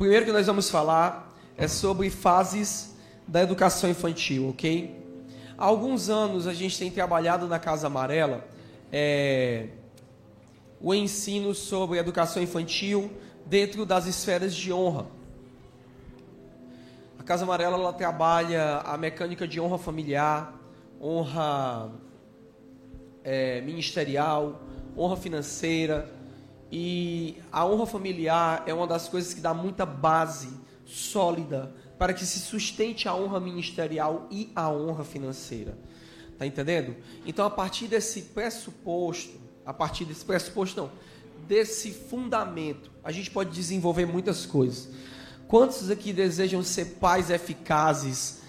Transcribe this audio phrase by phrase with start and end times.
[0.00, 2.96] primeiro que nós vamos falar é sobre fases
[3.28, 4.98] da educação infantil, ok?
[5.58, 8.42] Há alguns anos a gente tem trabalhado na Casa Amarela
[8.90, 9.66] é,
[10.80, 13.10] o ensino sobre educação infantil
[13.44, 15.04] dentro das esferas de honra.
[17.18, 20.58] A Casa Amarela ela trabalha a mecânica de honra familiar,
[20.98, 21.90] honra
[23.22, 24.62] é, ministerial,
[24.96, 26.19] honra financeira.
[26.70, 30.48] E a honra familiar é uma das coisas que dá muita base
[30.84, 35.76] sólida para que se sustente a honra ministerial e a honra financeira.
[36.38, 36.96] Tá entendendo?
[37.26, 40.90] Então, a partir desse pressuposto, a partir desse pressuposto, não,
[41.46, 44.88] desse fundamento, a gente pode desenvolver muitas coisas.
[45.46, 48.40] Quantos aqui desejam ser pais eficazes?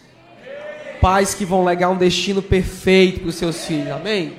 [1.02, 4.38] Pais que vão legar um destino perfeito para os seus filhos, amém?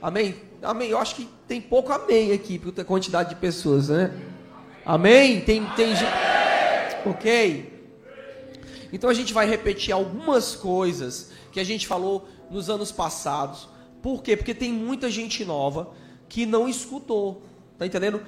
[0.00, 0.51] Amém?
[0.62, 0.90] Amém.
[0.90, 4.12] Eu acho que tem pouco amém aqui para a quantidade de pessoas, né?
[4.86, 5.40] Amém?
[5.40, 5.92] Tem, tem
[7.04, 7.72] Ok?
[8.92, 13.68] Então a gente vai repetir algumas coisas que a gente falou nos anos passados.
[14.00, 14.36] Por quê?
[14.36, 15.90] Porque tem muita gente nova
[16.28, 17.42] que não escutou.
[17.76, 18.22] Tá entendendo?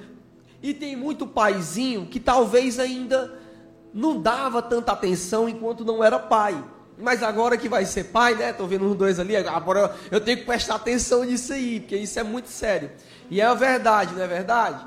[0.61, 3.33] E tem muito paizinho que talvez ainda
[3.93, 6.61] não dava tanta atenção enquanto não era pai.
[6.97, 8.53] Mas agora que vai ser pai, né?
[8.53, 9.35] Tô vendo os dois ali.
[9.35, 12.91] Agora eu tenho que prestar atenção nisso aí, porque isso é muito sério.
[13.29, 14.85] E é a verdade, não é verdade?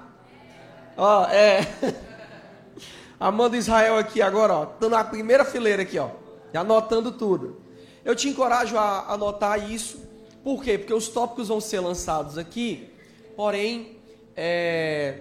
[0.96, 1.60] Ó, é.
[3.20, 4.66] Amando Israel aqui agora, ó.
[4.66, 6.10] Tô na primeira fileira aqui, ó.
[6.54, 7.60] Anotando tudo.
[8.04, 10.00] Eu te encorajo a anotar isso.
[10.42, 10.78] Por quê?
[10.78, 12.90] Porque os tópicos vão ser lançados aqui.
[13.36, 13.98] Porém,
[14.34, 15.20] é,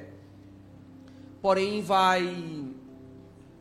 [1.42, 2.66] porém vai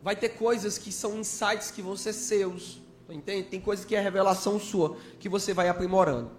[0.02, 2.80] vai ter coisas que são insights que vão ser seus.
[3.08, 3.48] Entende?
[3.48, 6.30] Tem coisa que é revelação sua, que você vai aprimorando.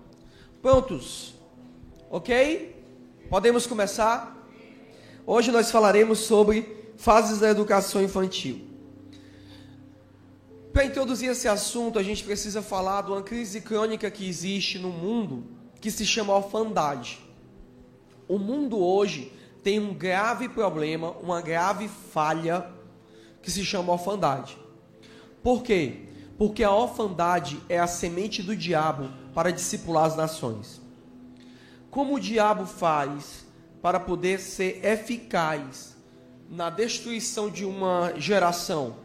[0.61, 1.33] Prontos?
[2.09, 2.75] Ok?
[3.29, 4.35] Podemos começar?
[5.25, 8.67] Hoje nós falaremos sobre fases da educação infantil.
[10.73, 14.89] Para introduzir esse assunto, a gente precisa falar de uma crise crônica que existe no
[14.89, 15.45] mundo,
[15.79, 17.19] que se chama orfandade.
[18.27, 19.31] O mundo hoje
[19.63, 22.69] tem um grave problema, uma grave falha,
[23.41, 24.57] que se chama orfandade.
[25.41, 26.06] Por quê?
[26.37, 30.79] Porque a orfandade é a semente do diabo para discipular as nações.
[31.89, 33.45] Como o diabo faz
[33.81, 35.95] para poder ser eficaz
[36.49, 38.97] na destruição de uma geração?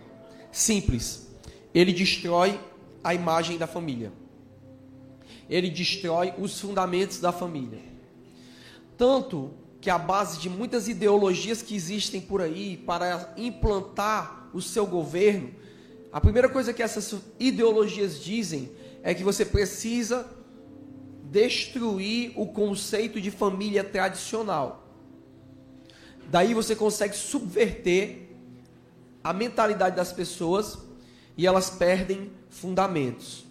[0.50, 1.28] Simples.
[1.74, 2.60] Ele destrói
[3.02, 4.12] a imagem da família.
[5.48, 7.80] Ele destrói os fundamentos da família.
[8.98, 14.86] Tanto que a base de muitas ideologias que existem por aí para implantar o seu
[14.86, 15.50] governo
[16.12, 18.70] a primeira coisa que essas ideologias dizem
[19.02, 20.26] é que você precisa
[21.24, 24.86] destruir o conceito de família tradicional.
[26.28, 28.28] Daí você consegue subverter
[29.24, 30.78] a mentalidade das pessoas
[31.36, 33.46] e elas perdem fundamentos.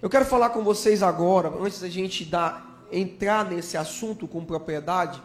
[0.00, 5.22] Eu quero falar com vocês agora, antes da gente dar, entrar nesse assunto com propriedade,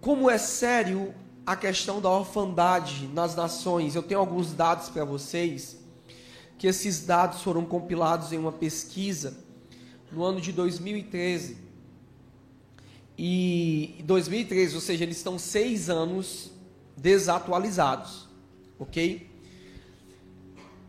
[0.00, 1.14] como é sério
[1.46, 3.94] a questão da orfandade nas nações.
[3.94, 5.78] Eu tenho alguns dados para vocês,
[6.58, 9.38] que esses dados foram compilados em uma pesquisa
[10.10, 11.64] no ano de 2013.
[13.16, 16.50] E 2013, ou seja, eles estão seis anos
[16.96, 18.28] desatualizados,
[18.78, 19.30] ok?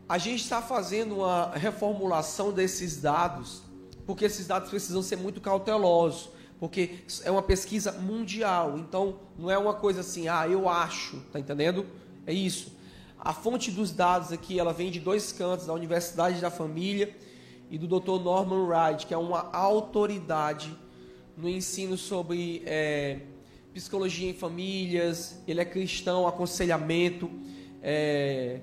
[0.09, 3.62] A gente está fazendo uma reformulação desses dados,
[4.06, 6.29] porque esses dados precisam ser muito cautelosos
[6.59, 8.78] porque é uma pesquisa mundial.
[8.78, 11.85] Então, não é uma coisa assim, ah, eu acho, tá entendendo?
[12.25, 12.75] É isso.
[13.19, 17.16] A fonte dos dados aqui, ela vem de dois cantos, da Universidade da Família
[17.69, 18.22] e do Dr.
[18.23, 20.75] Norman Wright, que é uma autoridade
[21.35, 23.19] no ensino sobre é,
[23.74, 25.41] psicologia em famílias.
[25.47, 27.29] Ele é cristão, aconselhamento.
[27.81, 28.62] É,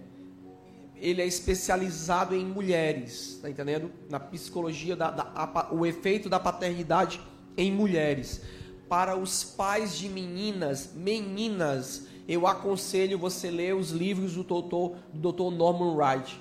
[0.96, 3.90] ele é especializado em mulheres, tá entendendo?
[4.08, 7.20] Na psicologia, da, da a, o efeito da paternidade
[7.56, 8.42] em mulheres.
[8.88, 15.32] Para os pais de meninas, meninas, eu aconselho você ler os livros do doutor, do
[15.32, 15.54] Dr.
[15.54, 16.40] Norman Wright.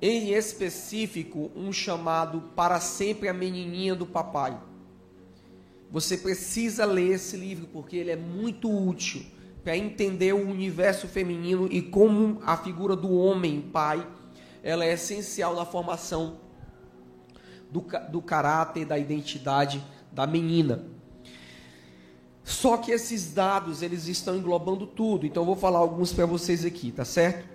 [0.00, 4.58] Em específico, um chamado Para Sempre a Menininha do Papai.
[5.90, 9.24] Você precisa ler esse livro porque ele é muito útil
[9.62, 14.06] para entender o universo feminino e como a figura do homem pai
[14.62, 16.38] ela é essencial na formação
[17.74, 20.84] do, do caráter, da identidade da menina.
[22.44, 25.26] Só que esses dados, eles estão englobando tudo.
[25.26, 27.48] Então eu vou falar alguns para vocês aqui, tá certo?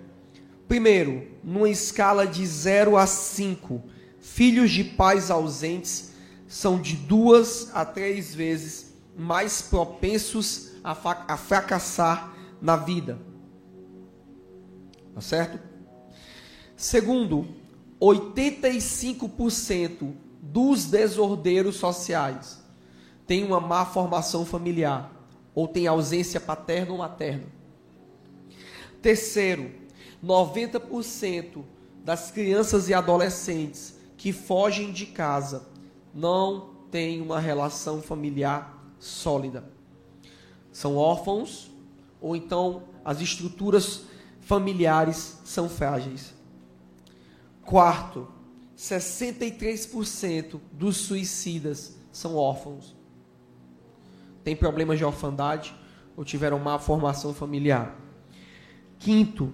[0.68, 3.82] Primeiro, numa escala de 0 a 5,
[4.20, 6.12] filhos de pais ausentes
[6.46, 10.92] são de duas a três vezes mais propensos a,
[11.32, 13.18] a fracassar na vida.
[15.14, 15.58] Tá certo?
[16.76, 17.59] Segundo,
[18.00, 22.64] 85% dos desordeiros sociais
[23.26, 25.12] têm uma má formação familiar
[25.54, 27.44] ou têm ausência paterna ou materna.
[29.02, 29.70] Terceiro,
[30.24, 31.62] 90%
[32.04, 35.68] das crianças e adolescentes que fogem de casa
[36.14, 39.64] não têm uma relação familiar sólida.
[40.72, 41.70] São órfãos
[42.20, 44.02] ou então as estruturas
[44.40, 46.34] familiares são frágeis.
[47.64, 48.28] Quarto,
[48.76, 52.96] 63% dos suicidas são órfãos.
[54.42, 55.74] Tem problemas de orfandade
[56.16, 57.94] ou tiveram má formação familiar.
[58.98, 59.52] Quinto,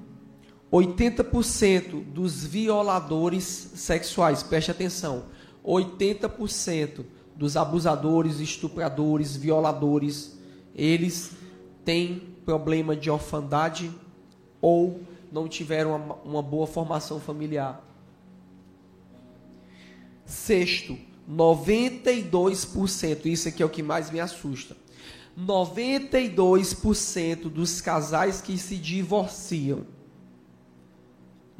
[0.72, 5.26] 80% dos violadores sexuais, preste atenção,
[5.64, 7.04] 80%
[7.34, 10.38] dos abusadores, estupradores, violadores,
[10.74, 11.32] eles
[11.84, 13.90] têm problema de orfandade
[14.60, 15.00] ou
[15.30, 17.85] não tiveram uma, uma boa formação familiar.
[20.26, 20.98] Sexto,
[21.30, 24.76] 92%, isso aqui é o que mais me assusta.
[25.38, 29.86] 92% dos casais que se divorciam,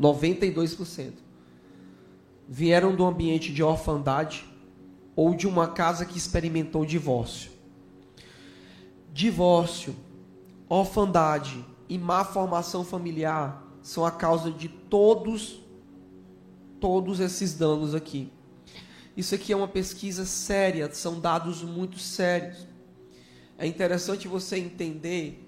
[0.01, 1.13] 92%,
[2.49, 4.45] vieram do ambiente de orfandade
[5.15, 7.53] ou de uma casa que experimentou divórcio.
[9.13, 9.95] Divórcio,
[10.69, 15.61] orfandade e má formação familiar são a causa de todos
[16.81, 18.31] todos esses danos aqui.
[19.17, 22.67] Isso aqui é uma pesquisa séria, são dados muito sérios.
[23.57, 25.43] É interessante você entender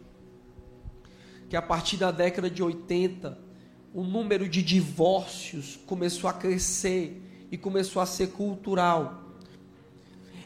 [1.50, 3.38] que a partir da década de 80,
[3.92, 9.24] o número de divórcios começou a crescer e começou a ser cultural.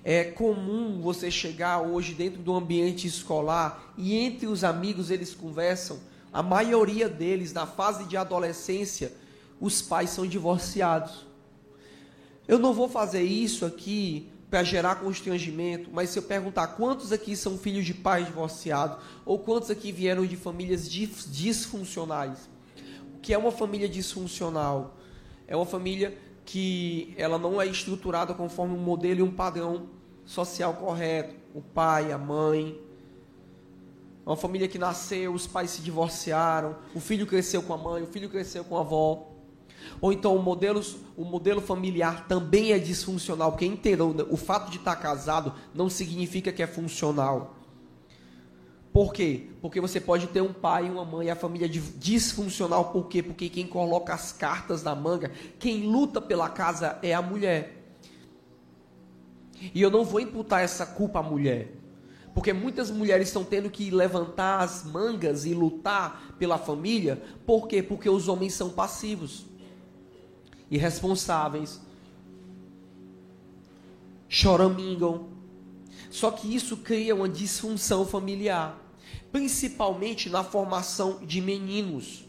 [0.02, 6.00] É comum você chegar hoje dentro do ambiente escolar e entre os amigos eles conversam.
[6.32, 9.12] A maioria deles, na fase de adolescência,
[9.60, 11.31] os pais são divorciados.
[12.46, 17.34] Eu não vou fazer isso aqui para gerar constrangimento, mas se eu perguntar quantos aqui
[17.34, 22.50] são filhos de pais divorciados, ou quantos aqui vieram de famílias disfuncionais,
[23.14, 24.96] o que é uma família disfuncional?
[25.46, 29.88] É uma família que ela não é estruturada conforme um modelo e um padrão
[30.24, 31.34] social correto.
[31.54, 32.78] O pai, a mãe.
[34.24, 38.06] Uma família que nasceu, os pais se divorciaram, o filho cresceu com a mãe, o
[38.06, 39.31] filho cresceu com a avó.
[40.00, 40.80] Ou então o modelo,
[41.16, 46.52] o modelo familiar também é disfuncional, porque entendam, o fato de estar casado não significa
[46.52, 47.56] que é funcional.
[48.92, 49.48] Por quê?
[49.62, 53.22] Porque você pode ter um pai e uma mãe, a família disfuncional, por quê?
[53.22, 57.82] Porque quem coloca as cartas na manga, quem luta pela casa é a mulher.
[59.74, 61.72] E eu não vou imputar essa culpa à mulher.
[62.34, 67.22] Porque muitas mulheres estão tendo que levantar as mangas e lutar pela família.
[67.46, 67.82] Por quê?
[67.82, 69.46] Porque os homens são passivos,
[70.74, 71.80] irresponsáveis,
[74.28, 75.28] choramingam.
[76.10, 78.82] Só que isso cria uma disfunção familiar
[79.32, 82.24] principalmente na formação de meninos.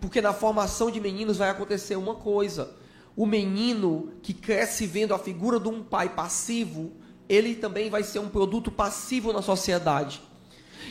[0.00, 2.74] Porque na formação de meninos vai acontecer uma coisa:
[3.16, 6.92] o menino que cresce vendo a figura de um pai passivo,
[7.28, 10.22] ele também vai ser um produto passivo na sociedade.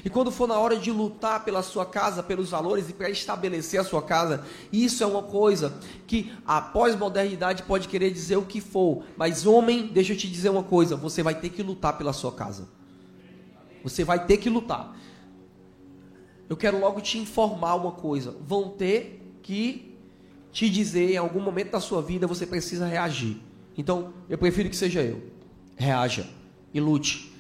[0.05, 3.79] E quando for na hora de lutar pela sua casa, pelos valores e para estabelecer
[3.79, 5.73] a sua casa, isso é uma coisa
[6.05, 10.49] que a pós-modernidade pode querer dizer o que for, mas homem, deixa eu te dizer
[10.49, 12.67] uma coisa, você vai ter que lutar pela sua casa.
[13.81, 14.95] Você vai ter que lutar.
[16.49, 18.35] Eu quero logo te informar uma coisa.
[18.45, 19.97] Vão ter que
[20.51, 23.37] te dizer em algum momento da sua vida você precisa reagir.
[23.77, 25.23] Então, eu prefiro que seja eu.
[25.75, 26.29] Reaja
[26.73, 27.32] e lute.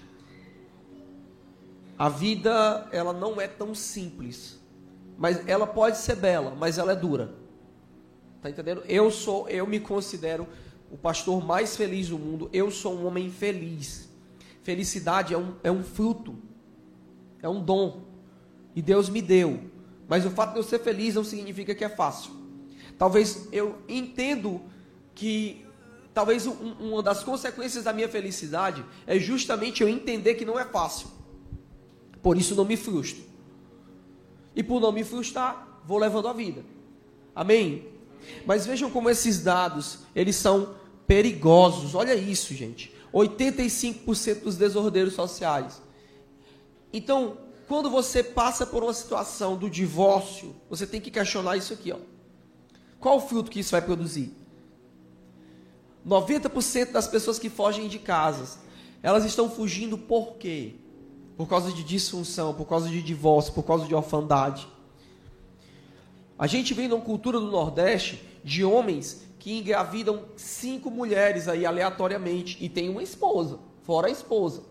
[2.03, 4.59] A vida, ela não é tão simples.
[5.17, 7.33] Mas ela pode ser bela, mas ela é dura.
[8.41, 8.83] Tá entendendo?
[8.89, 10.45] Eu sou, eu me considero
[10.91, 12.49] o pastor mais feliz do mundo.
[12.51, 14.09] Eu sou um homem feliz.
[14.63, 16.35] Felicidade é um, é um fruto,
[17.41, 18.03] é um dom.
[18.75, 19.71] E Deus me deu.
[20.05, 22.33] Mas o fato de eu ser feliz não significa que é fácil.
[22.97, 24.61] Talvez eu entendo
[25.15, 25.65] que
[26.13, 30.65] talvez um, uma das consequências da minha felicidade é justamente eu entender que não é
[30.65, 31.22] fácil.
[32.23, 33.21] Por isso não me frustro.
[34.55, 36.65] E por não me frustrar, vou levando a vida.
[37.35, 37.87] Amém?
[38.45, 40.75] Mas vejam como esses dados, eles são
[41.05, 41.93] perigosos.
[41.93, 42.93] Olha isso, gente.
[43.13, 45.81] 85% dos desordeiros sociais.
[46.91, 47.37] Então,
[47.67, 51.97] quando você passa por uma situação do divórcio, você tem que questionar isso aqui, ó.
[52.99, 54.33] Qual o fruto que isso vai produzir?
[56.07, 58.59] 90% das pessoas que fogem de casas,
[59.01, 60.75] elas estão fugindo por quê?
[61.43, 64.65] Por causa de disfunção, por causa de divórcio, por causa de orfandade.
[66.39, 72.57] A gente vem numa cultura do Nordeste de homens que engravidam cinco mulheres aí aleatoriamente
[72.63, 74.63] e tem uma esposa, fora a esposa.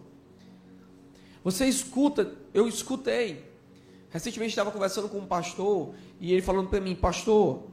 [1.45, 3.45] Você escuta, eu escutei.
[4.09, 7.65] Recentemente estava conversando com um pastor e ele falando para mim, pastor,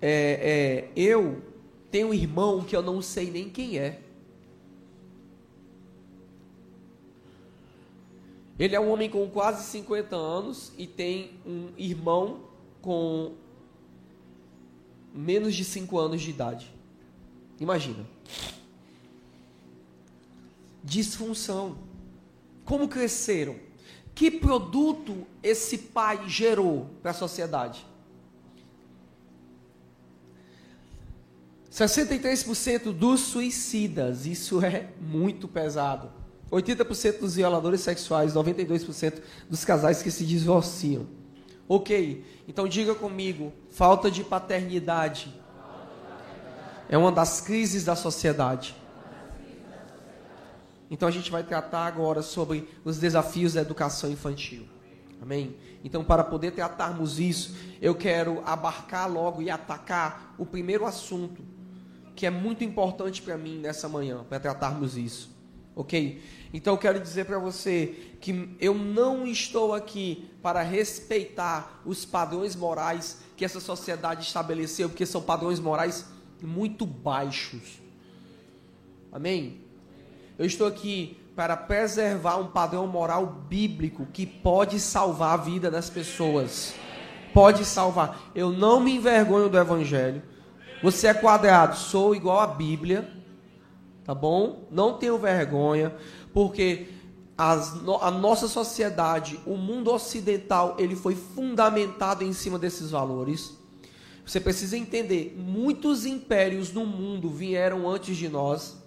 [0.00, 1.42] é, é, eu
[1.90, 4.00] tenho um irmão que eu não sei nem quem é.
[8.58, 12.40] Ele é um homem com quase 50 anos e tem um irmão
[12.82, 13.34] com
[15.14, 16.74] menos de 5 anos de idade.
[17.60, 18.04] Imagina.
[20.82, 21.78] Disfunção.
[22.64, 23.56] Como cresceram?
[24.14, 27.86] Que produto esse pai gerou para a sociedade?
[31.70, 36.17] 63% dos suicidas, isso é muito pesado.
[36.50, 41.06] 80% dos violadores sexuais, 92% dos casais que se divorciam.
[41.68, 45.34] Ok, então diga comigo: falta de paternidade
[46.88, 48.74] é uma das crises da sociedade.
[50.90, 54.66] Então a gente vai tratar agora sobre os desafios da educação infantil.
[55.20, 55.56] Amém?
[55.84, 61.42] Então, para poder tratarmos isso, eu quero abarcar logo e atacar o primeiro assunto
[62.16, 65.37] que é muito importante para mim nessa manhã, para tratarmos isso.
[65.78, 66.20] Ok?
[66.52, 72.56] Então eu quero dizer para você que eu não estou aqui para respeitar os padrões
[72.56, 76.04] morais que essa sociedade estabeleceu, porque são padrões morais
[76.42, 77.80] muito baixos.
[79.12, 79.60] Amém?
[80.36, 85.88] Eu estou aqui para preservar um padrão moral bíblico que pode salvar a vida das
[85.88, 86.74] pessoas.
[87.32, 88.32] Pode salvar.
[88.34, 90.24] Eu não me envergonho do evangelho.
[90.82, 93.17] Você é quadrado, sou igual à Bíblia.
[94.08, 94.66] Tá bom?
[94.70, 95.94] Não tenho vergonha
[96.32, 96.86] porque
[97.36, 103.52] as, a nossa sociedade, o mundo ocidental, ele foi fundamentado em cima desses valores.
[104.24, 108.78] Você precisa entender, muitos impérios no mundo vieram antes de nós.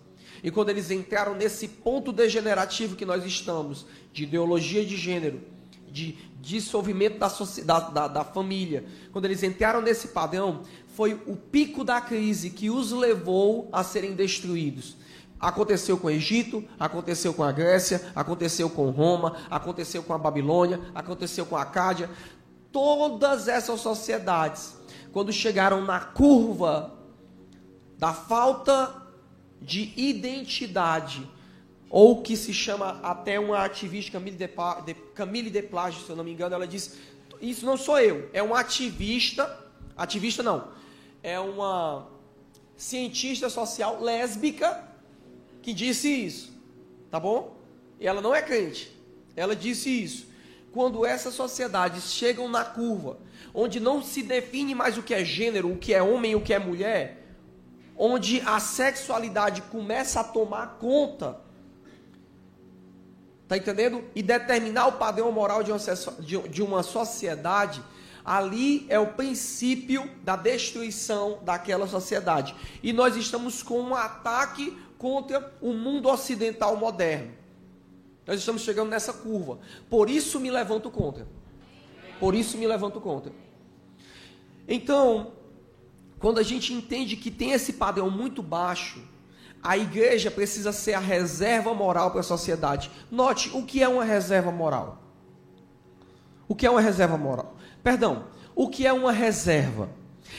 [0.44, 5.40] E quando eles entraram nesse ponto degenerativo que nós estamos, de ideologia de gênero,
[5.88, 7.28] de dissolvimento da,
[7.64, 10.64] da, da, da família, quando eles entraram nesse padrão,
[10.96, 15.00] foi o pico da crise que os levou a serem destruídos.
[15.42, 20.80] Aconteceu com o Egito, aconteceu com a Grécia, aconteceu com Roma, aconteceu com a Babilônia,
[20.94, 22.08] aconteceu com a Cádia.
[22.72, 24.78] Todas essas sociedades,
[25.12, 26.94] quando chegaram na curva
[27.98, 29.02] da falta
[29.60, 31.28] de identidade,
[31.90, 34.48] ou que se chama até uma ativista, Camille de,
[34.86, 36.98] de, Camille de Plage, se eu não me engano, ela diz:
[37.42, 39.60] Isso não sou eu, é uma ativista,
[39.98, 40.68] ativista não,
[41.24, 42.08] é uma
[42.78, 44.91] cientista social lésbica
[45.62, 46.54] que disse isso,
[47.10, 47.56] tá bom?
[48.00, 48.92] E ela não é crente.
[49.36, 50.28] Ela disse isso.
[50.72, 53.18] Quando essas sociedades chegam na curva,
[53.54, 56.54] onde não se define mais o que é gênero, o que é homem, o que
[56.54, 57.22] é mulher,
[57.98, 61.40] onde a sexualidade começa a tomar conta,
[63.48, 64.04] tá entendendo?
[64.16, 65.80] E determinar o padrão moral de uma,
[66.50, 67.84] de uma sociedade,
[68.24, 72.56] ali é o princípio da destruição daquela sociedade.
[72.82, 77.32] E nós estamos com um ataque contra o mundo ocidental moderno.
[78.28, 79.58] Nós estamos chegando nessa curva.
[79.90, 81.28] Por isso me levanto contra.
[82.20, 83.32] Por isso me levanto contra.
[84.68, 85.32] Então,
[86.20, 89.02] quando a gente entende que tem esse padrão muito baixo,
[89.64, 92.92] a igreja precisa ser a reserva moral para a sociedade.
[93.10, 95.02] Note o que é uma reserva moral.
[96.48, 97.56] O que é uma reserva moral?
[97.84, 99.90] Perdão, o que é uma reserva?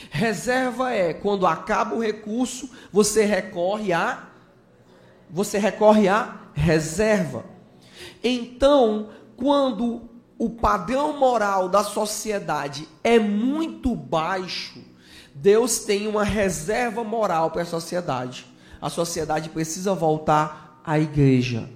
[0.09, 4.31] Reserva é quando acaba o recurso, você recorre a
[5.33, 7.43] você recorre à reserva.
[8.23, 14.79] Então, quando o padrão moral da sociedade é muito baixo,
[15.33, 18.45] Deus tem uma reserva moral para a sociedade.
[18.79, 21.67] A sociedade precisa voltar à igreja.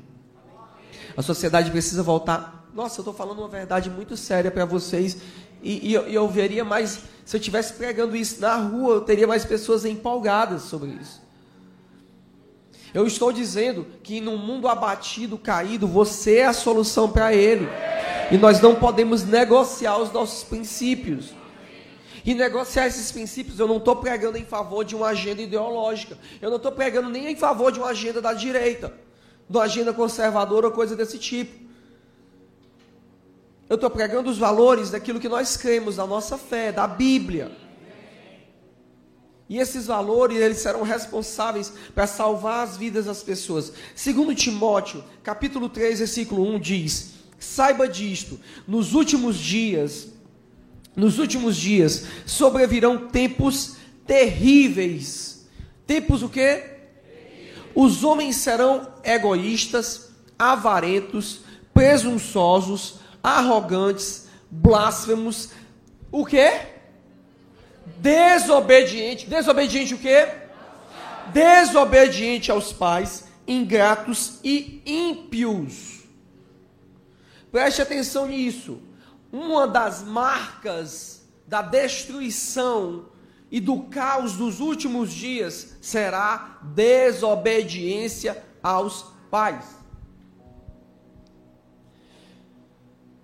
[1.15, 2.69] A sociedade precisa voltar.
[2.75, 5.17] Nossa, eu estou falando uma verdade muito séria para vocês.
[5.63, 7.01] E, e, eu, eu veria mais.
[7.25, 11.26] Se eu estivesse pregando isso na rua, eu teria mais pessoas empolgadas sobre isso.
[12.93, 17.67] Eu estou dizendo que no mundo abatido, caído, você é a solução para ele.
[18.31, 21.33] E nós não podemos negociar os nossos princípios.
[22.25, 26.17] E negociar esses princípios, eu não estou pregando em favor de uma agenda ideológica.
[26.41, 28.93] Eu não estou pregando nem em favor de uma agenda da direita,
[29.49, 31.67] de uma agenda conservadora ou coisa desse tipo.
[33.69, 37.51] Eu estou pregando os valores daquilo que nós cremos, da nossa fé, da Bíblia.
[39.49, 43.71] E esses valores, eles serão responsáveis para salvar as vidas das pessoas.
[43.95, 50.09] Segundo Timóteo, capítulo 3, versículo 1 diz: Saiba disto, nos últimos dias
[50.97, 53.77] nos últimos dias sobrevirão tempos
[54.07, 55.45] terríveis.
[55.85, 56.63] Tempos o quê?
[57.75, 65.49] Os homens serão egoístas, avarentos, presunçosos, arrogantes, blasfemos,
[66.11, 66.61] o quê?
[67.97, 69.27] Desobediente.
[69.27, 70.27] Desobediente o quê?
[71.33, 76.03] Desobediente aos pais, ingratos e ímpios.
[77.51, 78.81] Preste atenção nisso.
[79.31, 83.05] Uma das marcas da destruição
[83.49, 89.77] e do caos dos últimos dias será desobediência aos pais.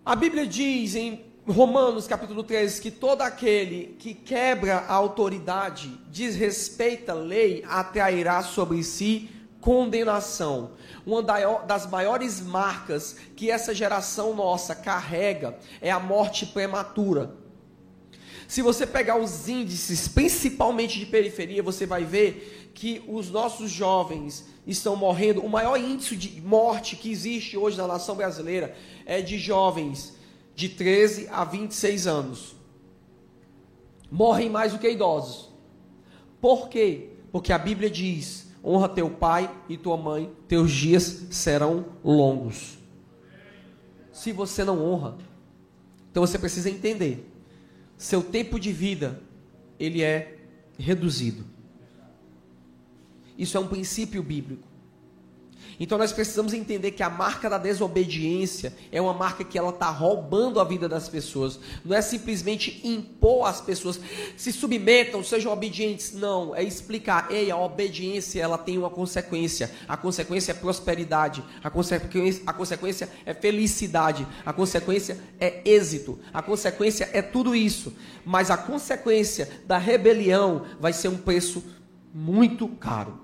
[0.05, 7.12] A Bíblia diz em Romanos capítulo 13 que todo aquele que quebra a autoridade, desrespeita
[7.12, 10.71] a lei, atrairá sobre si condenação.
[11.05, 17.35] Uma das maiores marcas que essa geração nossa carrega é a morte prematura.
[18.47, 24.45] Se você pegar os índices, principalmente de periferia, você vai ver que os nossos jovens
[24.65, 25.41] estão morrendo.
[25.41, 28.73] O maior índice de morte que existe hoje na nação brasileira
[29.05, 30.22] é de jovens
[30.55, 32.55] de 13 a 26 anos.
[34.12, 35.50] Morrem mais do que idosos.
[36.39, 37.10] Por quê?
[37.31, 42.77] Porque a Bíblia diz: honra teu pai e tua mãe, teus dias serão longos.
[44.12, 45.17] Se você não honra,
[46.12, 47.33] então você precisa entender
[47.98, 49.22] seu tempo de vida
[49.79, 50.38] ele é
[50.77, 51.45] reduzido.
[53.38, 54.67] Isso é um princípio bíblico.
[55.79, 59.89] Então nós precisamos entender que a marca da desobediência é uma marca que ela está
[59.89, 61.59] roubando a vida das pessoas.
[61.83, 63.99] Não é simplesmente impor às pessoas
[64.37, 66.13] se submetam, sejam obedientes.
[66.13, 67.31] Não, é explicar.
[67.31, 69.71] Ei, a obediência ela tem uma consequência.
[69.87, 71.43] A consequência é prosperidade.
[71.63, 74.27] A consequência, a consequência é felicidade.
[74.45, 76.19] A consequência é êxito.
[76.33, 77.93] A consequência é tudo isso.
[78.25, 81.63] Mas a consequência da rebelião vai ser um preço
[82.13, 83.22] muito caro.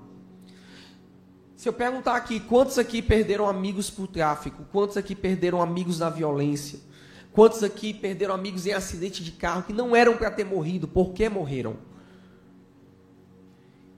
[1.60, 4.64] Se eu perguntar aqui, quantos aqui perderam amigos por tráfico?
[4.72, 6.80] Quantos aqui perderam amigos na violência?
[7.34, 10.88] Quantos aqui perderam amigos em acidente de carro que não eram para ter morrido?
[10.88, 11.76] Por que morreram?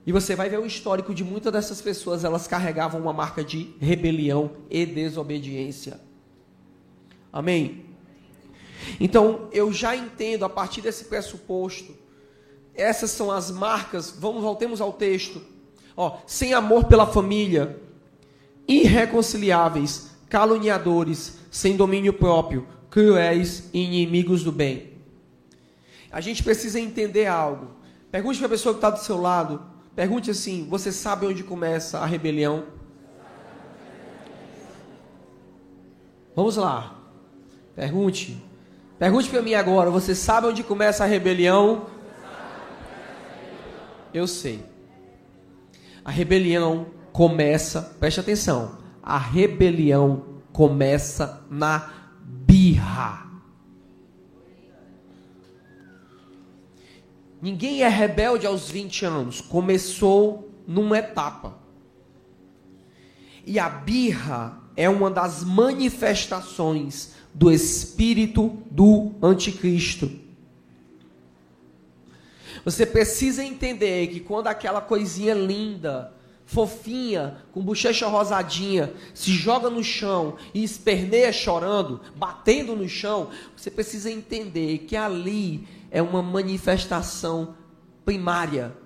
[0.04, 3.72] E você vai ver o histórico de muitas dessas pessoas, elas carregavam uma marca de
[3.78, 6.00] rebelião e desobediência.
[7.32, 7.86] Amém?
[8.98, 11.96] Então, eu já entendo a partir desse pressuposto,
[12.74, 15.52] essas são as marcas, vamos voltemos ao texto
[15.96, 17.78] Ó, sem amor pela família,
[18.66, 24.92] irreconciliáveis, caluniadores, sem domínio próprio, cruéis e inimigos do bem.
[26.10, 27.68] A gente precisa entender algo.
[28.10, 29.62] Pergunte para a pessoa que está do seu lado.
[29.94, 32.64] Pergunte assim: Você sabe onde começa a rebelião?
[36.34, 36.96] Vamos lá.
[37.74, 38.42] Pergunte.
[38.98, 41.86] Pergunte para mim agora: Você sabe onde começa a rebelião?
[44.12, 44.71] Eu sei.
[46.04, 51.90] A rebelião começa, preste atenção, a rebelião começa na
[52.22, 53.26] birra.
[57.40, 61.58] Ninguém é rebelde aos 20 anos, começou numa etapa.
[63.44, 70.21] E a birra é uma das manifestações do espírito do anticristo.
[72.64, 76.12] Você precisa entender que quando aquela coisinha linda,
[76.46, 83.70] fofinha, com bochecha rosadinha, se joga no chão e esperneia chorando, batendo no chão, você
[83.70, 87.54] precisa entender que ali é uma manifestação
[88.04, 88.76] primária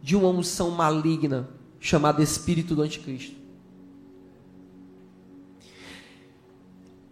[0.00, 1.48] de uma unção maligna
[1.80, 3.36] chamada Espírito do Anticristo.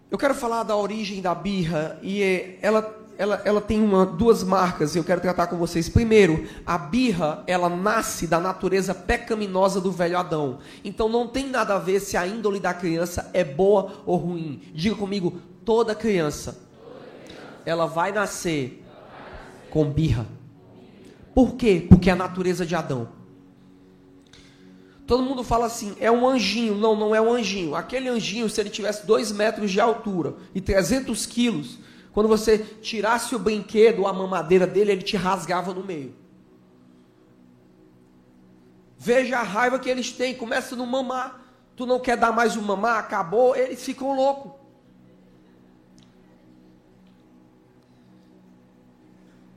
[0.09, 2.81] Eu quero falar da origem da birra e ela
[3.17, 5.89] ela, ela tem uma, duas marcas e eu quero tratar com vocês.
[5.89, 10.59] Primeiro, a birra, ela nasce da natureza pecaminosa do velho Adão.
[10.83, 14.61] Então não tem nada a ver se a índole da criança é boa ou ruim.
[14.73, 16.61] Diga comigo, toda criança,
[17.65, 18.83] ela vai nascer
[19.71, 20.27] com birra.
[21.33, 21.85] Por quê?
[21.89, 23.09] Porque é a natureza de Adão.
[25.07, 26.75] Todo mundo fala assim, é um anjinho.
[26.75, 27.75] Não, não é um anjinho.
[27.75, 31.79] Aquele anjinho, se ele tivesse 2 metros de altura e 300 quilos,
[32.17, 36.15] quando você tirasse o brinquedo, a mamadeira dele, ele te rasgava no meio.
[38.97, 40.33] Veja a raiva que eles têm.
[40.33, 41.39] Começa no mamar.
[41.75, 44.51] Tu não quer dar mais o mamar, acabou, eles ficam loucos.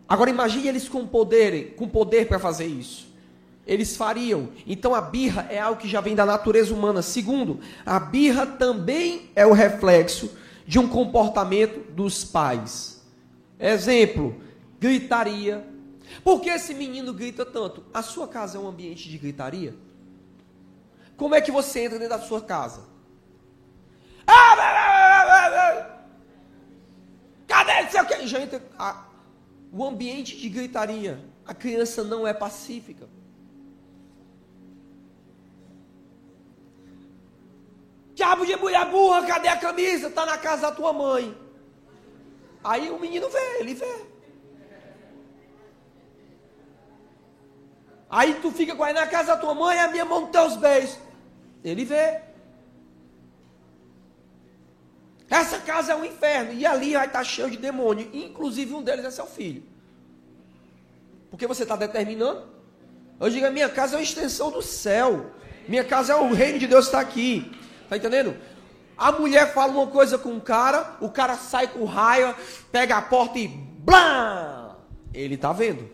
[0.06, 3.08] Agora imagine eles com poder, com poder para fazer isso.
[3.66, 4.50] Eles fariam.
[4.66, 7.00] Então a birra é algo que já vem da natureza humana.
[7.00, 10.38] Segundo, a birra também é o reflexo
[10.70, 13.04] de um comportamento dos pais.
[13.58, 14.40] Exemplo,
[14.78, 15.66] gritaria.
[16.22, 17.82] Por que esse menino grita tanto?
[17.92, 19.74] A sua casa é um ambiente de gritaria?
[21.16, 22.84] Como é que você entra dentro da sua casa?
[27.48, 28.28] Cadê seu?
[28.28, 28.62] Já entra
[29.72, 31.18] o ambiente de gritaria.
[31.44, 33.08] A criança não é pacífica.
[38.20, 40.08] Diabo de mulher burra, cadê a camisa?
[40.08, 41.34] Está na casa da tua mãe.
[42.62, 43.94] Aí o menino vê, ele vê.
[48.10, 50.54] Aí tu fica com aí na casa da tua mãe, a minha mão tem os
[50.54, 50.98] beijos.
[51.64, 52.20] Ele vê.
[55.30, 56.52] Essa casa é um inferno.
[56.52, 58.10] E ali vai estar cheio de demônio.
[58.12, 59.62] Inclusive um deles é seu filho.
[61.30, 62.46] Porque você está determinando.
[63.18, 65.30] Eu digo, a minha casa é uma extensão do céu.
[65.66, 67.58] Minha casa é o reino de Deus está aqui.
[67.90, 68.36] Tá entendendo?
[68.96, 72.32] A mulher fala uma coisa com o cara, o cara sai com raio,
[72.70, 74.76] pega a porta e blá!
[75.12, 75.90] Ele tá vendo.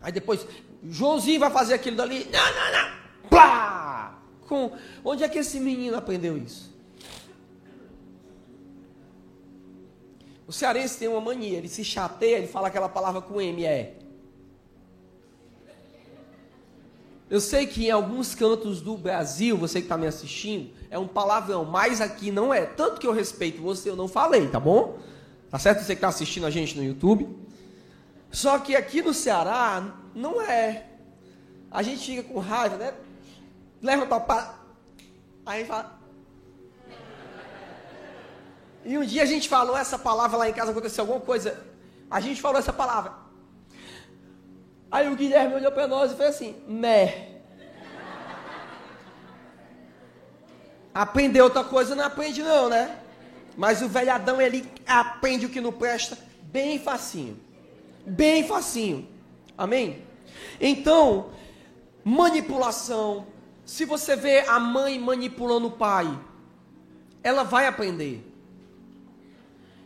[0.00, 0.46] Aí depois,
[0.82, 4.18] Joãozinho vai fazer aquilo dali, não, não, não, blá!
[4.48, 4.72] Com,
[5.04, 6.74] onde é que esse menino aprendeu isso?
[10.46, 13.94] O cearense tem uma mania, ele se chateia, ele fala aquela palavra com M, é
[17.28, 21.08] Eu sei que em alguns cantos do Brasil, você que está me assistindo, é um
[21.08, 22.64] palavrão, mas aqui não é.
[22.64, 24.98] Tanto que eu respeito você, eu não falei, tá bom?
[25.50, 27.28] Tá certo você que está assistindo a gente no YouTube?
[28.30, 30.86] Só que aqui no Ceará, não é.
[31.68, 32.94] A gente fica com raiva, né?
[33.82, 34.54] Leva para.
[35.44, 35.98] Aí fala.
[38.84, 41.60] E um dia a gente falou essa palavra lá em casa, aconteceu alguma coisa.
[42.08, 43.25] A gente falou essa palavra.
[44.90, 47.32] Aí o Guilherme olhou para nós e fez assim: Mé.
[50.94, 52.98] Aprender outra coisa não aprende, não, né?
[53.56, 57.38] Mas o velhadão ele aprende o que não presta bem facinho.
[58.06, 59.06] Bem facinho.
[59.58, 60.02] Amém?
[60.60, 61.30] Então,
[62.02, 63.26] manipulação.
[63.64, 66.18] Se você vê a mãe manipulando o pai,
[67.22, 68.24] ela vai aprender.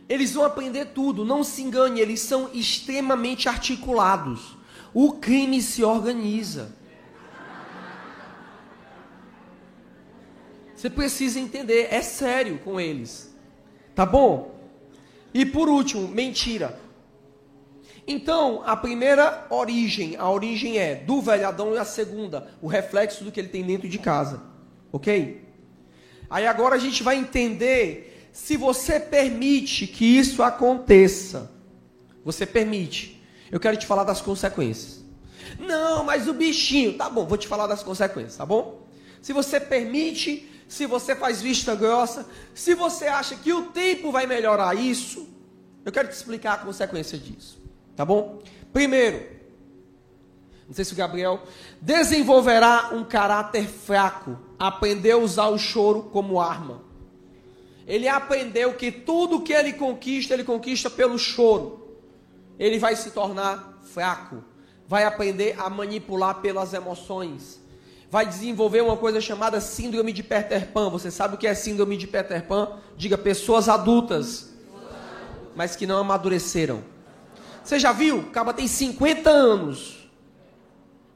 [0.07, 4.60] Eles vão aprender tudo, não se engane, eles são extremamente articulados
[4.93, 6.73] o crime se organiza.
[10.75, 13.35] Você precisa entender, é sério com eles.
[13.93, 14.59] Tá bom?
[15.33, 16.79] E por último, mentira.
[18.07, 23.31] Então, a primeira origem, a origem é do velhadão e a segunda, o reflexo do
[23.31, 24.41] que ele tem dentro de casa.
[24.91, 25.45] OK?
[26.29, 31.51] Aí agora a gente vai entender se você permite que isso aconteça.
[32.25, 33.20] Você permite.
[33.51, 35.03] Eu quero te falar das consequências.
[35.59, 38.87] Não, mas o bichinho, tá bom, vou te falar das consequências, tá bom?
[39.21, 44.25] Se você permite, se você faz vista grossa, se você acha que o tempo vai
[44.25, 45.27] melhorar isso,
[45.83, 47.61] eu quero te explicar a consequência disso,
[47.95, 48.41] tá bom?
[48.71, 49.25] Primeiro,
[50.67, 51.43] não sei se o Gabriel
[51.81, 56.81] desenvolverá um caráter fraco, aprendeu a usar o choro como arma.
[57.85, 61.80] Ele aprendeu que tudo que ele conquista, ele conquista pelo choro
[62.61, 64.43] ele vai se tornar fraco,
[64.87, 67.59] vai aprender a manipular pelas emoções,
[68.07, 70.91] vai desenvolver uma coisa chamada síndrome de Peter Pan.
[70.91, 72.77] Você sabe o que é síndrome de Peter Pan?
[72.95, 74.53] Diga pessoas adultas,
[75.55, 76.83] mas que não amadureceram.
[77.63, 78.19] Você já viu?
[78.19, 80.07] O cara tem 50 anos.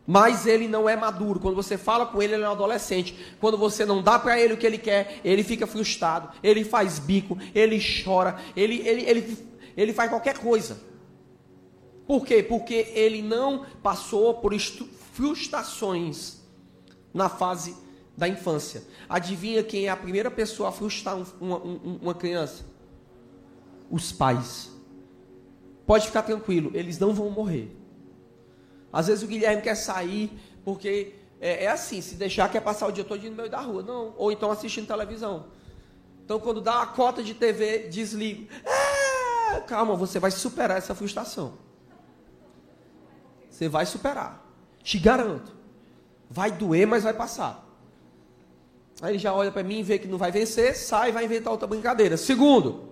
[0.07, 1.39] Mas ele não é maduro.
[1.39, 3.35] Quando você fala com ele, ele é um adolescente.
[3.39, 6.29] Quando você não dá para ele o que ele quer, ele fica frustrado.
[6.41, 10.94] Ele faz bico, ele chora, ele, ele, ele, ele faz qualquer coisa.
[12.07, 12.43] Por quê?
[12.43, 14.53] Porque ele não passou por
[15.13, 16.37] frustrações
[17.13, 17.75] na fase
[18.15, 18.83] da infância.
[19.09, 22.63] Adivinha quem é a primeira pessoa a frustrar uma, uma criança?
[23.89, 24.71] Os pais.
[25.85, 27.75] Pode ficar tranquilo, eles não vão morrer.
[28.91, 30.31] Às vezes o Guilherme quer sair
[30.63, 33.83] porque é, é, assim, se deixar quer passar o dia todo no meio da rua,
[33.83, 34.13] não.
[34.17, 35.47] Ou então assistindo televisão.
[36.23, 38.51] Então quando dá a cota de TV, desliga.
[39.53, 41.64] É, calma, você vai superar essa frustração.
[43.55, 44.45] Você vai superar.
[44.83, 45.55] Te garanto.
[46.29, 47.65] Vai doer, mas vai passar.
[49.01, 51.53] Aí ele já olha para mim, vê que não vai vencer, sai e vai inventar
[51.53, 52.17] outra brincadeira.
[52.17, 52.89] Segundo,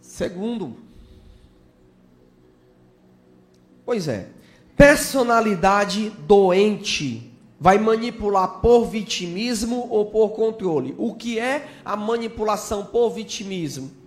[0.00, 0.76] Segundo,
[3.84, 4.30] pois é,
[4.76, 10.92] personalidade doente vai manipular por vitimismo ou por controle.
[10.98, 13.97] O que é a manipulação por vitimismo?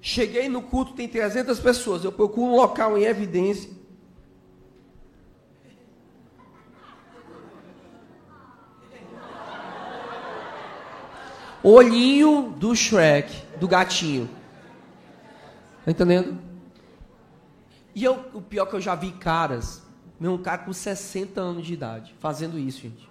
[0.00, 2.04] Cheguei no culto, tem 300 pessoas.
[2.04, 3.70] Eu procuro um local em evidência.
[11.62, 14.30] Olhinho do Shrek, do gatinho.
[15.84, 16.38] Tá entendendo?
[17.94, 19.82] E eu, o pior é que eu já vi caras,
[20.20, 23.10] meu um cara com 60 anos de idade, fazendo isso, gente.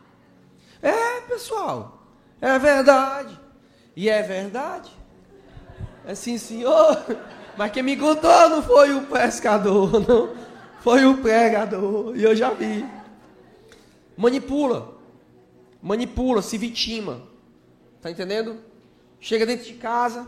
[0.81, 2.03] É, pessoal,
[2.39, 3.37] é verdade.
[3.95, 4.96] E é verdade.
[6.07, 7.03] É sim, senhor.
[7.57, 10.33] Mas quem me contou não foi o pescador, não.
[10.79, 12.15] Foi o pregador.
[12.15, 12.85] E eu já vi.
[14.15, 14.95] Manipula.
[15.81, 17.23] Manipula, se vitima.
[18.01, 18.57] Tá entendendo?
[19.19, 20.25] Chega dentro de casa,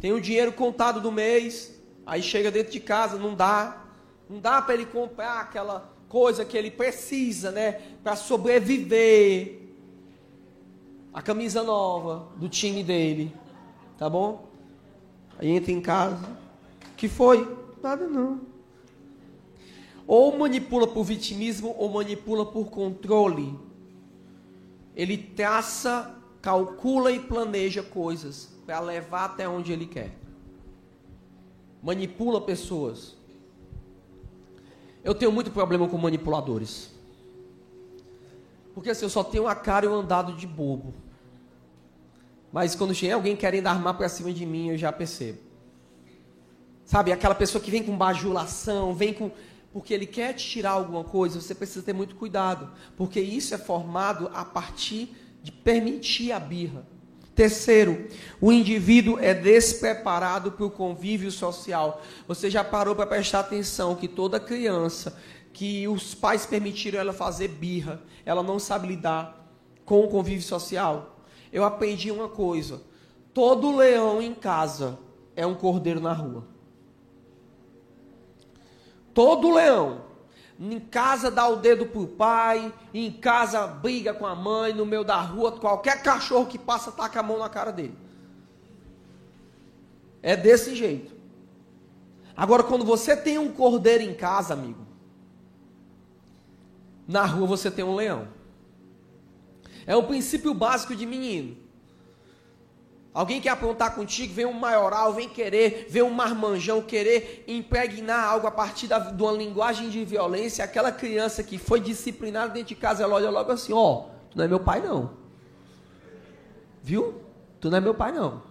[0.00, 3.84] tem o dinheiro contado do mês, aí chega dentro de casa, não dá.
[4.28, 9.60] Não dá para ele comprar aquela coisa que ele precisa, né, para sobreviver.
[11.12, 13.32] A camisa nova do time dele,
[13.96, 14.53] tá bom?
[15.38, 16.28] Aí entra em casa,
[16.96, 17.46] que foi?
[17.82, 18.40] Nada não.
[20.06, 23.58] Ou manipula por vitimismo ou manipula por controle.
[24.94, 30.16] Ele traça, calcula e planeja coisas para levar até onde ele quer.
[31.82, 33.16] Manipula pessoas.
[35.02, 36.94] Eu tenho muito problema com manipuladores.
[38.74, 40.94] Porque assim, eu só tenho a cara e o andado de bobo.
[42.54, 45.40] Mas quando chega alguém querendo armar para cima de mim, eu já percebo.
[46.84, 49.32] Sabe, aquela pessoa que vem com bajulação, vem com.
[49.72, 52.70] Porque ele quer te tirar alguma coisa, você precisa ter muito cuidado.
[52.96, 56.86] Porque isso é formado a partir de permitir a birra.
[57.34, 58.06] Terceiro,
[58.40, 62.00] o indivíduo é despreparado para o convívio social.
[62.28, 65.20] Você já parou para prestar atenção que toda criança
[65.52, 69.44] que os pais permitiram ela fazer birra, ela não sabe lidar
[69.84, 71.13] com o convívio social?
[71.54, 72.82] Eu aprendi uma coisa:
[73.32, 74.98] todo leão em casa
[75.36, 76.44] é um cordeiro na rua.
[79.14, 80.02] Todo leão
[80.58, 85.04] em casa dá o dedo pro pai, em casa briga com a mãe, no meio
[85.04, 87.96] da rua, qualquer cachorro que passa taca a mão na cara dele.
[90.20, 91.14] É desse jeito.
[92.36, 94.84] Agora, quando você tem um cordeiro em casa, amigo,
[97.06, 98.26] na rua você tem um leão.
[99.86, 101.56] É o princípio básico de menino.
[103.14, 108.48] Alguém quer apontar contigo, vem um maioral, vem querer, vem um marmanjão querer impregnar algo
[108.48, 110.64] a partir da, de uma linguagem de violência.
[110.64, 114.36] Aquela criança que foi disciplinada dentro de casa, ela olha logo assim: Ó, oh, tu
[114.36, 115.12] não é meu pai, não.
[116.82, 117.22] Viu?
[117.60, 118.42] Tu não é meu pai, não.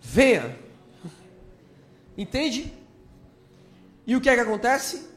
[0.00, 0.58] Venha.
[2.16, 2.72] Entende?
[4.06, 5.10] E o que é que acontece?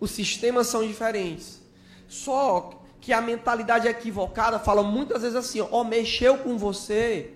[0.00, 1.62] Os sistemas são diferentes.
[2.08, 7.34] Só que a mentalidade equivocada fala muitas vezes assim: Ó, oh, mexeu com você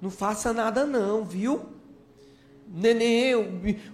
[0.00, 1.66] não faça nada não, viu?
[2.68, 3.34] Neném,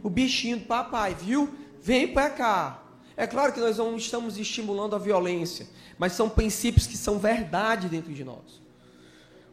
[0.02, 1.48] o bichinho do papai, viu?
[1.80, 2.82] Vem para cá.
[3.16, 5.66] É claro que nós não estamos estimulando a violência,
[5.98, 8.62] mas são princípios que são verdade dentro de nós.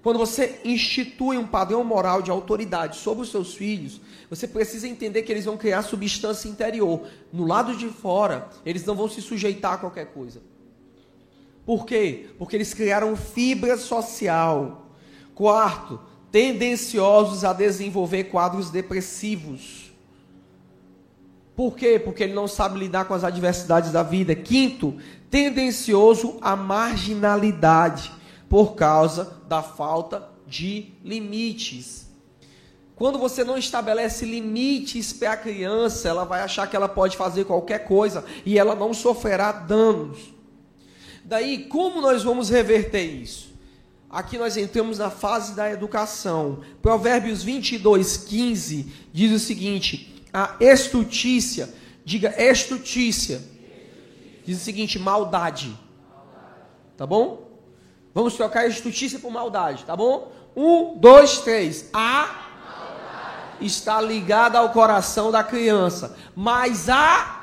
[0.01, 5.23] Quando você institui um padrão moral de autoridade sobre os seus filhos, você precisa entender
[5.23, 7.05] que eles vão criar substância interior.
[7.33, 10.41] No lado de fora, eles não vão se sujeitar a qualquer coisa.
[11.69, 12.31] Por quê?
[12.39, 14.87] Porque eles criaram fibra social.
[15.35, 15.99] Quarto,
[16.31, 19.91] tendenciosos a desenvolver quadros depressivos.
[21.55, 21.99] Por quê?
[22.03, 24.33] Porque ele não sabe lidar com as adversidades da vida.
[24.33, 24.97] Quinto,
[25.29, 28.11] tendencioso à marginalidade
[28.49, 32.09] por causa da falta de limites.
[32.95, 37.45] Quando você não estabelece limites para a criança, ela vai achar que ela pode fazer
[37.45, 40.38] qualquer coisa e ela não sofrerá danos.
[41.29, 43.53] Daí, como nós vamos reverter isso?
[44.09, 46.61] Aqui nós entramos na fase da educação.
[46.81, 51.71] Provérbios 22, 15 diz o seguinte: a estutícia,
[52.03, 53.43] diga estutícia,
[54.43, 55.77] diz o seguinte: maldade.
[56.97, 57.47] Tá bom?
[58.11, 60.31] Vamos trocar estutícia por maldade, tá bom?
[60.55, 61.91] Um, dois, três.
[61.93, 62.47] A
[63.61, 67.38] está ligada ao coração da criança, mas a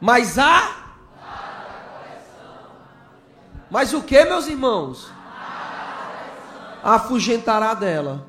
[0.00, 0.78] mas a
[3.70, 5.10] mas o que, meus irmãos?
[6.82, 8.26] Afugentará dela.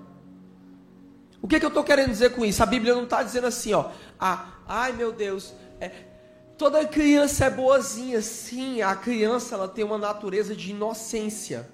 [1.42, 2.62] O que, que eu estou querendo dizer com isso?
[2.62, 3.92] A Bíblia não está dizendo assim, ó.
[4.20, 5.92] Ah, ai meu Deus, é,
[6.58, 8.22] toda criança é boazinha.
[8.22, 11.70] Sim, a criança ela tem uma natureza de inocência.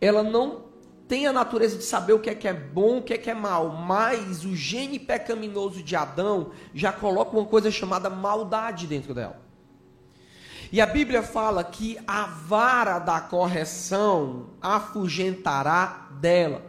[0.00, 0.69] Ela não
[1.10, 3.28] tem a natureza de saber o que é que é bom, o que é que
[3.28, 9.12] é mal, mas o gene pecaminoso de Adão já coloca uma coisa chamada maldade dentro
[9.12, 9.42] dela.
[10.70, 16.62] E a Bíblia fala que a vara da correção afugentará dela.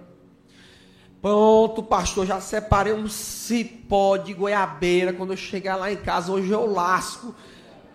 [1.21, 5.13] Pronto, pastor, já separei um cipó de goiabeira.
[5.13, 7.35] Quando eu chegar lá em casa, hoje eu lasco.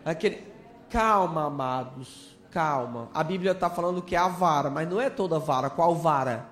[0.04, 0.44] Aquele...
[0.88, 2.35] calma, amados.
[2.56, 3.10] Calma.
[3.12, 5.68] A Bíblia está falando que é a vara, mas não é toda vara.
[5.68, 6.48] Qual vara?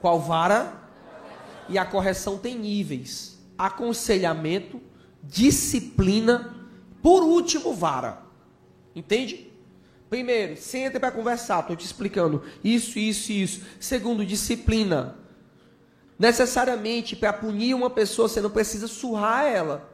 [0.00, 0.72] Qual vara?
[1.68, 4.82] E a correção tem níveis: aconselhamento,
[5.22, 6.56] disciplina,
[7.00, 8.18] por último, vara.
[8.96, 9.48] Entende?
[10.10, 13.62] Primeiro, senta para conversar, estou te explicando isso, isso e isso.
[13.78, 15.16] Segundo, disciplina.
[16.18, 19.88] Necessariamente, para punir uma pessoa, você não precisa surrar ela.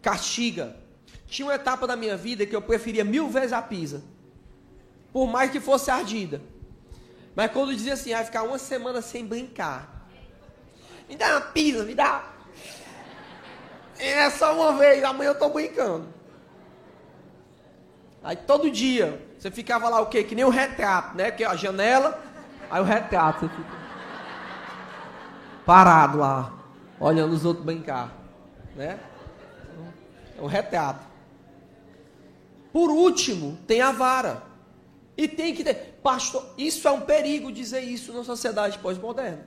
[0.00, 0.85] Castiga.
[1.26, 4.02] Tinha uma etapa da minha vida que eu preferia mil vezes a pisa.
[5.12, 6.40] Por mais que fosse ardida.
[7.34, 10.06] Mas quando dizia assim, vai ficar uma semana sem brincar.
[11.08, 12.24] Me dá uma pisa, me dá.
[13.98, 16.06] É só uma vez, amanhã eu estou brincando.
[18.22, 20.24] Aí todo dia, você ficava lá o quê?
[20.24, 21.30] Que nem o retrato, né?
[21.30, 22.20] Que é a janela,
[22.70, 23.76] aí o retrato, você fica
[25.64, 26.52] parado lá,
[26.98, 28.12] olhando os outros brincar,
[28.74, 28.98] né?
[30.36, 31.15] É um retrato.
[32.76, 34.42] Por último, tem a vara.
[35.16, 35.98] E tem que ter.
[36.02, 39.46] Pastor, isso é um perigo dizer isso na sociedade pós-moderna.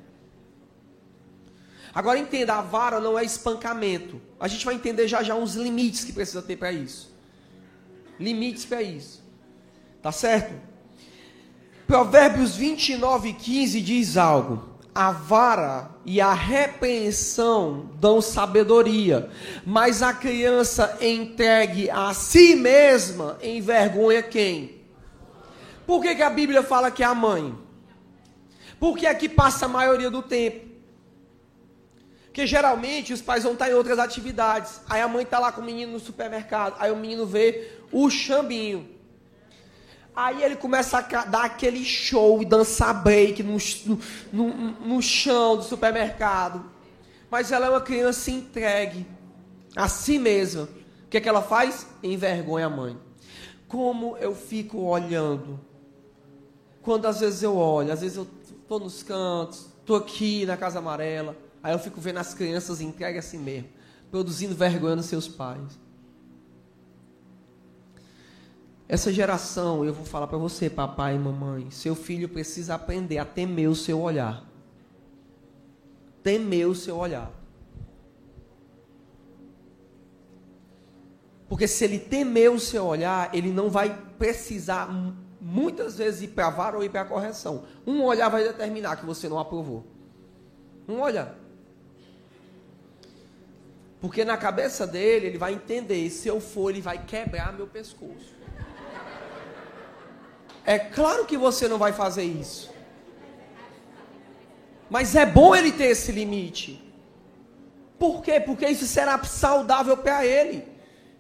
[1.94, 4.20] Agora entenda, a vara não é espancamento.
[4.40, 7.10] A gente vai entender já já uns limites que precisa ter para isso
[8.20, 9.24] limites para isso.
[10.02, 10.54] Tá certo?
[11.88, 14.69] Provérbios 29, 15 diz algo.
[15.00, 19.30] A vara e a repreensão dão sabedoria,
[19.66, 24.82] mas a criança entregue a si mesma envergonha quem?
[25.88, 27.58] Por que, que a Bíblia fala que é a mãe?
[28.78, 30.68] Porque aqui passa a maioria do tempo.
[32.26, 34.82] Porque geralmente os pais vão estar em outras atividades.
[34.90, 36.76] Aí a mãe está lá com o menino no supermercado.
[36.78, 38.99] Aí o menino vê o chambinho.
[40.16, 43.58] Aí ele começa a dar aquele show e dançar break no,
[44.34, 46.64] no, no chão do supermercado.
[47.30, 49.06] Mas ela é uma criança entregue
[49.76, 50.64] a si mesma.
[50.64, 51.88] O que, é que ela faz?
[52.04, 52.98] Envergonha a mãe.
[53.68, 55.60] Como eu fico olhando.
[56.82, 58.28] Quando às vezes eu olho, às vezes eu
[58.62, 61.36] estou nos cantos, estou aqui na Casa Amarela.
[61.62, 63.70] Aí eu fico vendo as crianças entregues a si mesmo,
[64.10, 65.80] produzindo vergonha nos seus pais.
[68.90, 73.24] Essa geração, eu vou falar para você, papai e mamãe, seu filho precisa aprender a
[73.24, 74.44] temer o seu olhar.
[76.24, 77.32] Temer o seu olhar.
[81.48, 84.90] Porque se ele temer o seu olhar, ele não vai precisar
[85.40, 87.66] muitas vezes ir para a vara ou ir para a correção.
[87.86, 89.86] Um olhar vai determinar que você não aprovou.
[90.88, 91.38] Um olhar.
[94.02, 98.39] Porque na cabeça dele, ele vai entender, se eu for, ele vai quebrar meu pescoço.
[100.70, 102.70] É claro que você não vai fazer isso.
[104.88, 106.80] Mas é bom ele ter esse limite.
[107.98, 108.40] Por quê?
[108.40, 110.68] Porque isso será saudável para ele.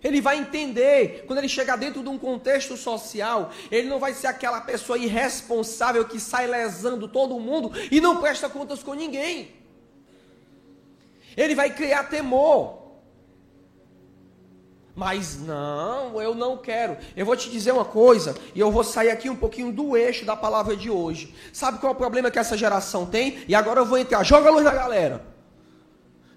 [0.03, 4.27] Ele vai entender, quando ele chegar dentro de um contexto social, ele não vai ser
[4.27, 9.51] aquela pessoa irresponsável que sai lesando todo mundo e não presta contas com ninguém.
[11.35, 12.79] Ele vai criar temor.
[14.99, 16.97] Mas não, eu não quero.
[17.15, 20.25] Eu vou te dizer uma coisa, e eu vou sair aqui um pouquinho do eixo
[20.25, 21.33] da palavra de hoje.
[21.53, 23.39] Sabe qual é o problema que essa geração tem?
[23.47, 24.21] E agora eu vou entrar.
[24.25, 25.25] Joga a luz na galera.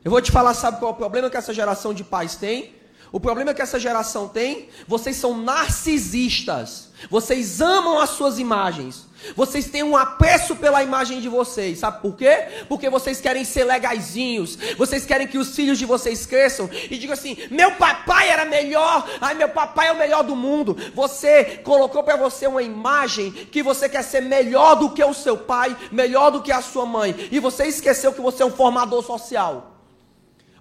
[0.05, 2.73] Eu vou te falar, sabe qual é o problema que essa geração de pais tem?
[3.11, 6.91] O problema que essa geração tem, vocês são narcisistas.
[7.11, 9.09] Vocês amam as suas imagens.
[9.37, 11.79] Vocês têm um apreço pela imagem de vocês.
[11.79, 12.65] Sabe por quê?
[12.69, 14.57] Porque vocês querem ser legaisinhos.
[14.77, 19.09] Vocês querem que os filhos de vocês cresçam e digam assim: "Meu papai era melhor.
[19.21, 20.77] Ai, meu papai é o melhor do mundo".
[20.95, 25.37] Você colocou para você uma imagem que você quer ser melhor do que o seu
[25.37, 29.03] pai, melhor do que a sua mãe, e você esqueceu que você é um formador
[29.03, 29.73] social.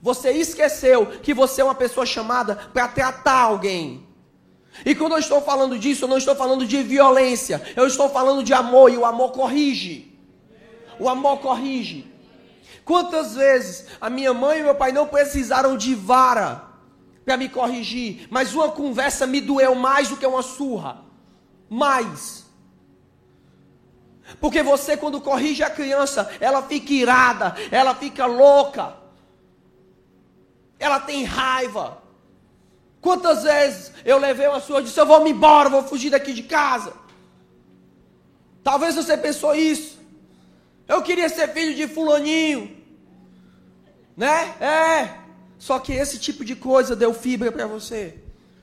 [0.02, 4.11] Você esqueceu que você é uma pessoa chamada para tratar alguém.
[4.86, 8.44] E quando eu estou falando disso, eu não estou falando de violência, eu estou falando
[8.44, 10.18] de amor, e o amor corrige.
[11.00, 12.12] O amor corrige.
[12.86, 16.66] Quantas vezes a minha mãe e meu pai não precisaram de vara
[17.24, 21.04] para me corrigir, mas uma conversa me doeu mais do que uma surra.
[21.70, 22.46] Mais.
[24.40, 29.02] Porque você, quando corrige a criança, ela fica irada, ela fica louca
[30.82, 32.01] ela tem raiva.
[33.02, 36.44] Quantas vezes eu levei uma e disse: Eu vou me embora, vou fugir daqui de
[36.44, 36.94] casa.
[38.64, 40.00] Talvez você pensou isso.
[40.88, 42.78] Eu queria ser filho de Fulaninho.
[44.16, 44.54] Né?
[44.62, 45.18] É.
[45.58, 48.20] Só que esse tipo de coisa deu fibra para você.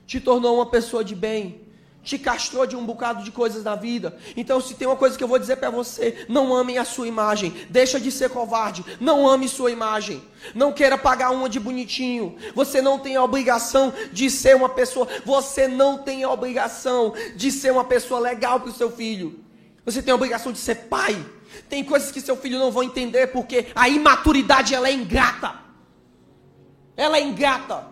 [0.07, 1.68] Te tornou uma pessoa de bem.
[2.03, 4.17] Te castrou de um bocado de coisas na vida.
[4.35, 7.07] Então, se tem uma coisa que eu vou dizer para você, não ame a sua
[7.07, 7.53] imagem.
[7.69, 8.83] Deixa de ser covarde.
[8.99, 10.23] Não ame sua imagem.
[10.55, 12.35] Não queira pagar uma de bonitinho.
[12.55, 15.07] Você não tem a obrigação de ser uma pessoa.
[15.25, 19.43] Você não tem a obrigação de ser uma pessoa legal para o seu filho.
[19.85, 21.17] Você tem a obrigação de ser pai.
[21.67, 25.55] Tem coisas que seu filho não vai entender porque a imaturidade ela é ingrata.
[26.95, 27.88] Ela é ingrata.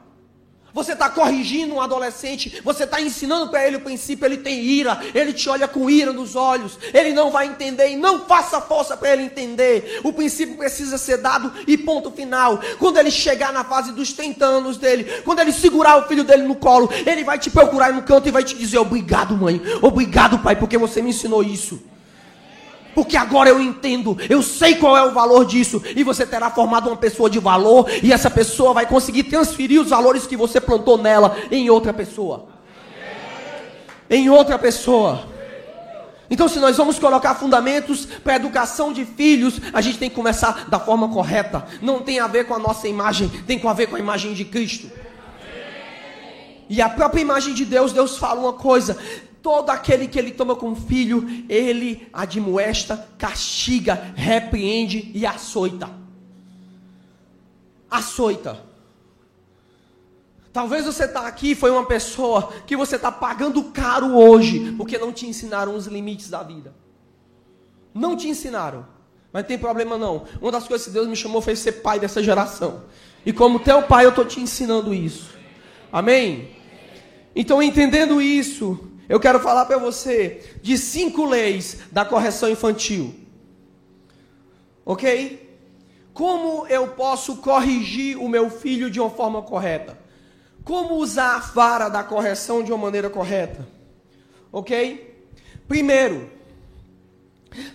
[0.77, 5.01] Você está corrigindo um adolescente, você está ensinando para ele o princípio, ele tem ira,
[5.15, 8.95] ele te olha com ira nos olhos, ele não vai entender e não faça força
[8.95, 10.01] para ele entender.
[10.03, 12.59] O princípio precisa ser dado e ponto final.
[12.77, 16.43] Quando ele chegar na fase dos 30 anos dele, quando ele segurar o filho dele
[16.43, 20.37] no colo, ele vai te procurar no canto e vai te dizer: Obrigado, mãe, obrigado,
[20.37, 21.81] pai, porque você me ensinou isso
[22.97, 26.87] porque agora eu entendo, eu sei qual é o valor disso, e você terá formado
[26.89, 30.97] uma pessoa de valor, e essa pessoa vai conseguir transferir os valores que você plantou
[30.97, 32.47] nela em outra pessoa.
[34.09, 35.27] Em outra pessoa.
[36.27, 40.15] Então, se nós vamos colocar fundamentos para a educação de filhos, a gente tem que
[40.15, 41.67] começar da forma correta.
[41.79, 44.43] Não tem a ver com a nossa imagem, tem a ver com a imagem de
[44.43, 44.89] Cristo.
[46.67, 48.97] E a própria imagem de Deus, Deus fala uma coisa:
[49.47, 55.89] Todo aquele que ele toma como filho, ele admoesta, castiga, repreende e açoita.
[57.89, 58.61] Açoita.
[60.51, 65.13] Talvez você está aqui foi uma pessoa que você está pagando caro hoje, porque não
[65.13, 66.75] te ensinaram os limites da vida.
[67.93, 68.85] Não te ensinaram.
[69.31, 70.25] Mas não tem problema não.
[70.41, 72.83] Uma das coisas que Deus me chamou foi ser pai dessa geração.
[73.25, 75.29] E como teu pai, eu estou te ensinando isso.
[75.89, 76.49] Amém?
[77.33, 83.15] Então, entendendo isso, eu quero falar para você de cinco leis da correção infantil.
[84.85, 85.47] Ok?
[86.13, 89.97] Como eu posso corrigir o meu filho de uma forma correta?
[90.63, 93.67] Como usar a vara da correção de uma maneira correta?
[94.51, 95.25] Ok?
[95.67, 96.29] Primeiro,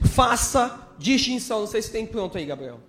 [0.02, 1.60] faça distinção.
[1.60, 2.80] Não sei se tem pronto aí, Gabriel.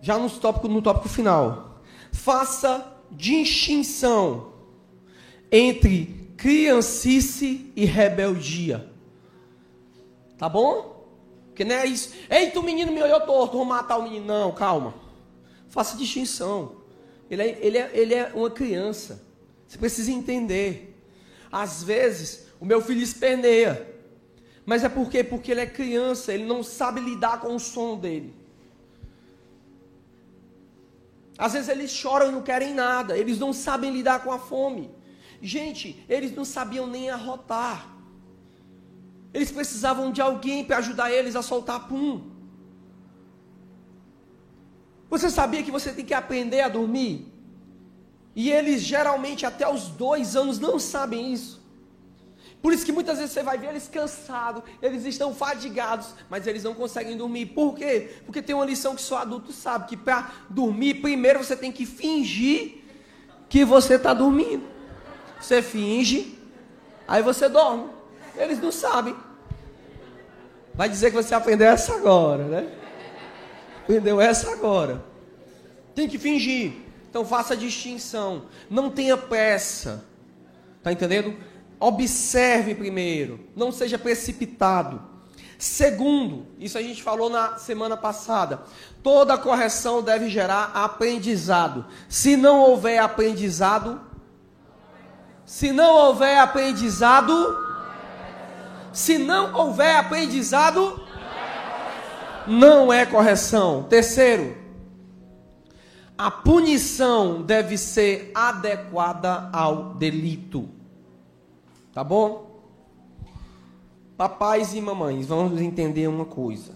[0.00, 1.80] Já no tópico, no tópico final.
[2.12, 4.52] Faça distinção
[5.56, 8.90] entre criancice e rebeldia.
[10.36, 11.06] Tá bom?
[11.46, 12.12] Porque não é isso.
[12.28, 14.26] Eita, o menino me olhou torto, vou matar o menino.
[14.26, 14.92] Não, calma.
[15.68, 16.82] Faça distinção.
[17.30, 19.22] Ele é, ele, é, ele é uma criança.
[19.68, 21.00] Você precisa entender.
[21.52, 23.88] Às vezes, o meu filho esperneia.
[24.66, 25.22] Mas é por quê?
[25.22, 28.34] Porque ele é criança, ele não sabe lidar com o som dele.
[31.38, 34.90] Às vezes eles choram e não querem nada, eles não sabem lidar com a fome.
[35.44, 37.86] Gente, eles não sabiam nem arrotar.
[39.34, 42.30] Eles precisavam de alguém para ajudar eles a soltar pum.
[45.10, 47.30] Você sabia que você tem que aprender a dormir?
[48.34, 51.62] E eles geralmente até os dois anos não sabem isso.
[52.62, 56.64] Por isso que muitas vezes você vai ver eles cansados, eles estão fadigados, mas eles
[56.64, 57.46] não conseguem dormir.
[57.46, 58.14] Por quê?
[58.24, 61.84] Porque tem uma lição que só adulto sabe, que para dormir, primeiro você tem que
[61.84, 62.82] fingir
[63.50, 64.73] que você está dormindo.
[65.44, 66.38] Você finge,
[67.06, 67.90] aí você dorme.
[68.34, 69.14] Eles não sabem.
[70.72, 72.72] Vai dizer que você aprendeu essa agora, né?
[73.82, 75.04] Aprendeu essa agora.
[75.94, 76.72] Tem que fingir.
[77.10, 78.46] Então faça distinção.
[78.70, 80.06] Não tenha pressa.
[80.82, 81.36] Tá entendendo?
[81.78, 83.38] Observe primeiro.
[83.54, 85.02] Não seja precipitado.
[85.58, 88.62] Segundo, isso a gente falou na semana passada.
[89.02, 91.84] Toda correção deve gerar aprendizado.
[92.08, 94.00] Se não houver aprendizado,
[95.44, 97.58] se não houver aprendizado,
[98.92, 101.04] se não houver aprendizado,
[102.46, 103.82] não é correção.
[103.84, 104.56] Terceiro,
[106.16, 110.68] a punição deve ser adequada ao delito.
[111.92, 112.54] Tá bom?
[114.16, 116.72] Papais e mamães, vamos entender uma coisa.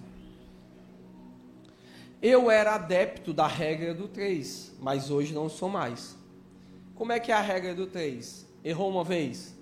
[2.21, 6.17] Eu era adepto da regra do 3, mas hoje não sou mais.
[6.97, 8.48] Como é que é a regra do 3?
[8.65, 9.55] Errou uma vez.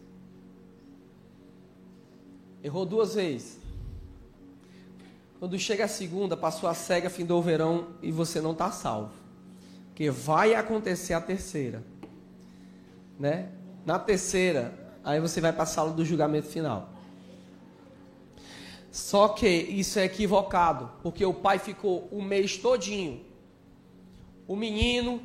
[2.62, 3.58] Errou duas vezes.
[5.38, 9.12] Quando chega a segunda, passou a cega, findou o verão e você não está salvo.
[9.88, 11.82] Porque vai acontecer a terceira.
[13.18, 13.50] Né?
[13.84, 14.74] Na terceira,
[15.04, 16.90] aí você vai para a sala do julgamento final.
[18.90, 23.22] Só que isso é equivocado, porque o pai ficou o mês todinho.
[24.48, 25.20] O menino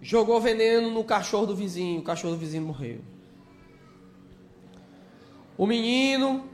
[0.00, 3.00] jogou veneno no cachorro do vizinho, o cachorro do vizinho morreu.
[5.56, 6.48] O menino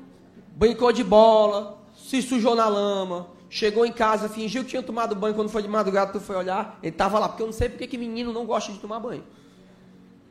[0.56, 5.34] brincou de bola, se sujou na lama, chegou em casa, fingiu que tinha tomado banho,
[5.34, 7.86] quando foi de madrugada tu foi olhar, ele estava lá, porque eu não sei porque
[7.86, 9.24] que menino não gosta de tomar banho.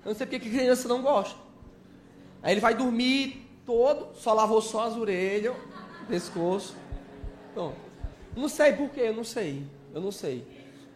[0.04, 1.36] Eu não sei porque que criança não gosta.
[2.44, 5.56] Aí ele vai dormir todo, só lavou só as orelhas,
[6.08, 6.76] pescoço.
[7.56, 7.74] Bom,
[8.36, 9.66] não sei porquê, eu não sei.
[9.94, 10.46] Eu não sei.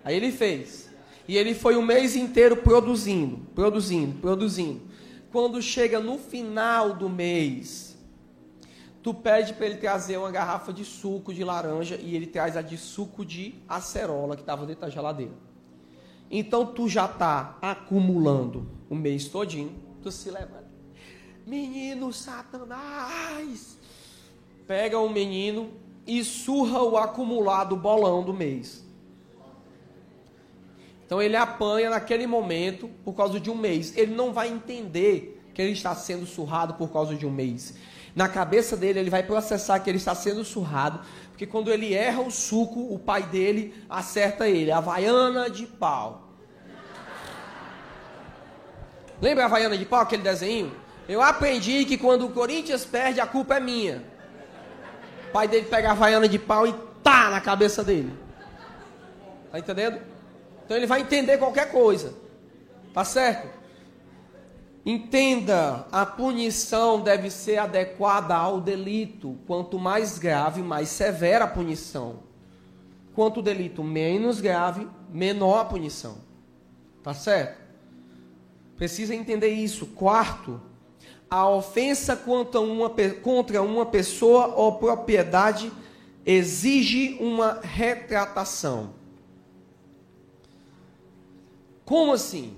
[0.03, 0.88] Aí ele fez.
[1.29, 4.81] E ele foi o mês inteiro produzindo, produzindo, produzindo.
[5.31, 7.95] Quando chega no final do mês,
[9.03, 12.63] tu pede para ele trazer uma garrafa de suco de laranja e ele traz a
[12.63, 15.33] de suco de acerola que estava dentro da geladeira.
[16.31, 20.71] Então tu já está acumulando o mês todinho, tu se levanta.
[21.45, 23.77] Menino Satanás!
[24.65, 25.69] Pega o menino
[26.07, 28.88] e surra o acumulado bolão do mês.
[31.09, 33.97] Então ele apanha naquele momento por causa de um mês.
[33.97, 37.73] Ele não vai entender que ele está sendo surrado por causa de um mês.
[38.15, 40.99] Na cabeça dele, ele vai processar que ele está sendo surrado,
[41.29, 44.71] porque quando ele erra o suco, o pai dele acerta ele.
[44.71, 46.29] Havaiana de pau.
[49.19, 50.71] Lembra a Havaiana de pau, aquele desenho?
[51.07, 54.03] Eu aprendi que quando o Corinthians perde, a culpa é minha.
[55.29, 58.13] O pai dele pega a Havaiana de pau e tá na cabeça dele.
[59.51, 60.18] Tá entendendo?
[60.69, 62.13] Então ele vai entender qualquer coisa.
[62.93, 63.49] Tá certo?
[64.85, 69.35] Entenda, a punição deve ser adequada ao delito.
[69.47, 72.19] Quanto mais grave, mais severa a punição.
[73.15, 76.19] Quanto o delito menos grave, menor a punição.
[77.01, 77.57] Tá certo?
[78.75, 79.87] Precisa entender isso.
[79.87, 80.61] Quarto,
[81.27, 82.91] a ofensa contra uma,
[83.23, 85.71] contra uma pessoa ou propriedade
[86.23, 88.98] exige uma retratação.
[91.89, 92.55] Como assim?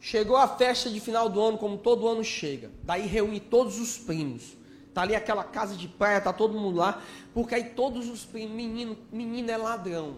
[0.00, 2.68] Chegou a festa de final do ano, como todo ano chega.
[2.82, 4.56] Daí reúne todos os primos.
[4.92, 7.00] Tá ali aquela casa de praia, tá todo mundo lá.
[7.32, 10.16] Porque aí todos os primos, menino, menino é ladrão.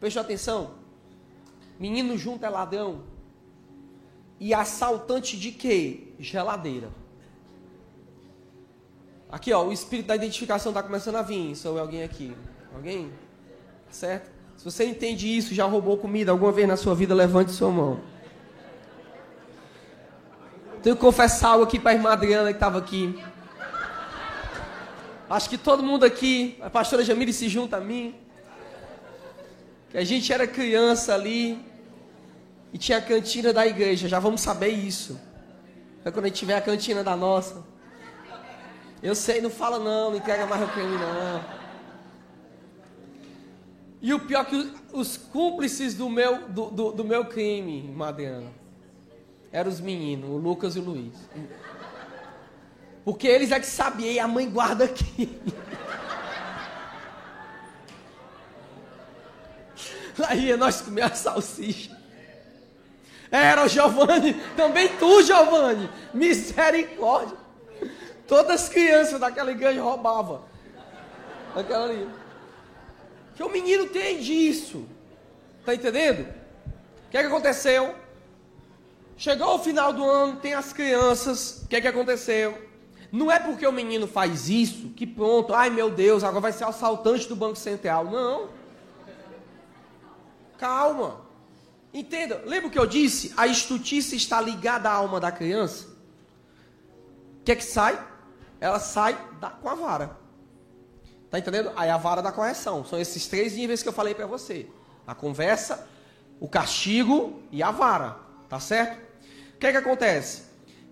[0.00, 0.74] Prestou atenção?
[1.78, 3.04] Menino junto é ladrão.
[4.40, 6.08] E assaltante de quê?
[6.18, 6.90] Geladeira.
[9.30, 11.54] Aqui, ó, o espírito da identificação está começando a vir.
[11.54, 12.36] Sou alguém aqui.
[12.74, 13.12] Alguém?
[13.88, 14.33] Certo?
[14.64, 18.00] Se você entende isso, já roubou comida alguma vez na sua vida, levante sua mão.
[20.82, 23.22] Tenho que confessar algo aqui para a irmã Adriana que estava aqui.
[25.28, 28.14] Acho que todo mundo aqui, a pastora Jamile se junta a mim.
[29.90, 31.62] Que a gente era criança ali
[32.72, 35.20] e tinha a cantina da igreja, já vamos saber isso.
[36.06, 37.62] É quando a gente tiver a cantina da nossa.
[39.02, 41.63] Eu sei, não fala não, não entrega mais o creme não.
[44.04, 48.52] E o pior é que os cúmplices do meu, do, do, do meu crime, Mariana,
[49.50, 51.14] eram os meninos, o Lucas e o Luiz.
[53.02, 55.40] Porque eles é que sabiam, e a mãe guarda aqui.
[60.28, 61.98] Aí nós comemos a salsicha.
[63.30, 65.88] Era o Giovanni, também tu, Giovanni.
[66.12, 67.38] Misericórdia.
[68.28, 70.44] Todas as crianças daquela igreja roubavam.
[71.56, 72.23] Aquela ali.
[73.34, 74.86] Que o menino tem disso.
[75.64, 76.28] Tá entendendo?
[77.06, 77.94] O que é que aconteceu?
[79.16, 81.62] Chegou o final do ano, tem as crianças.
[81.62, 82.70] O que é que aconteceu?
[83.10, 86.64] Não é porque o menino faz isso que pronto, ai meu Deus, agora vai ser
[86.64, 88.06] assaltante do Banco Central.
[88.06, 88.48] Não.
[90.58, 91.20] Calma.
[91.92, 93.32] Entenda, lembra o que eu disse?
[93.36, 95.86] A estutice está ligada à alma da criança.
[97.40, 98.04] O que é que sai?
[98.60, 100.23] Ela sai da, com a vara.
[101.34, 101.72] Tá entendendo?
[101.74, 102.84] Aí a vara da correção.
[102.84, 104.68] São esses três níveis que eu falei para você:
[105.04, 105.84] a conversa,
[106.38, 108.16] o castigo e a vara.
[108.48, 109.00] Tá certo?
[109.56, 110.44] O que é que acontece?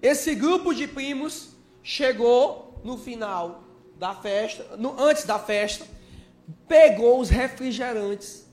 [0.02, 3.62] Esse grupo de primos chegou no final
[3.96, 5.86] da festa, no, antes da festa,
[6.66, 8.44] pegou os refrigerantes